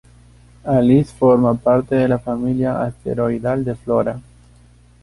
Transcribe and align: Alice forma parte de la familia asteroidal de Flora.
Alice 0.65 1.13
forma 1.13 1.53
parte 1.53 1.93
de 1.93 2.07
la 2.07 2.17
familia 2.17 2.81
asteroidal 2.81 3.63
de 3.63 3.75
Flora. 3.75 4.19